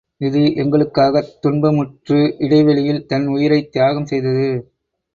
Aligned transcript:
இது 0.21 0.39
எங்களுக்காகத் 0.55 1.29
துன்பமுற்று 1.41 2.19
இடை 2.37 2.63
வழியில் 2.63 3.05
தன் 3.05 3.27
உயிரைத் 3.27 3.71
தியாகம் 3.71 4.05
செய்தது. 4.05 4.49